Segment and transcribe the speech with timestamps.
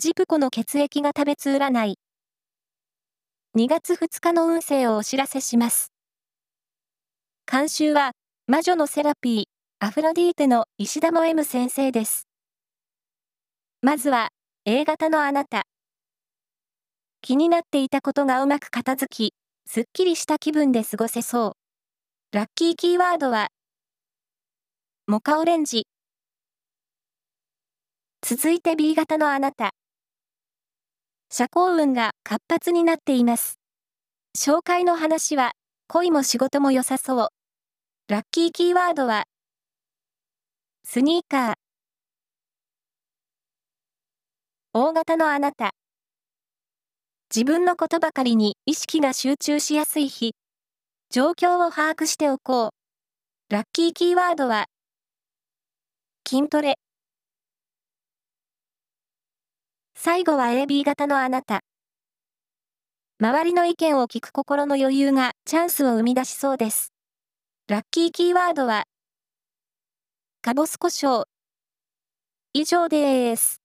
[0.00, 1.98] ジプコの血液が食べつ占い。
[3.54, 5.92] 2月2日の運勢をお知らせします。
[7.46, 8.12] 監修は、
[8.46, 9.44] 魔女のセラピー、
[9.78, 12.28] アフロディーテの石田も M 先生です。
[13.82, 14.30] まずは、
[14.64, 15.64] A 型のあなた。
[17.20, 19.34] 気になっていたことがうまく片付き、
[19.66, 21.52] すっきりした気分で過ごせそう。
[22.34, 23.48] ラッキーキーワードは、
[25.06, 25.86] モカオレンジ。
[28.22, 29.72] 続いて B 型のあなた。
[31.40, 33.58] 社交運が活発になっています。
[34.36, 35.52] 紹介の話は、
[35.88, 37.28] 恋も仕事も良さそう。
[38.08, 39.24] ラッキーキーワードは、
[40.84, 41.54] スニーカー。
[44.74, 45.70] 大型のあなた。
[47.34, 50.34] 自分のことばかりに意識が集中しやすい日。
[51.08, 52.70] 状況を把握しておこう。
[53.48, 54.66] ラッキーキーワードは、
[56.28, 56.74] 筋トレ。
[60.02, 61.60] 最後は AB 型のあなた。
[63.20, 66.94] 周りの意見を聞く心の余裕がチャンスを生み出しそうです。
[67.68, 68.84] ラッキーキーワードは、
[70.40, 71.24] かぼす胡椒。
[72.54, 73.59] 以上です。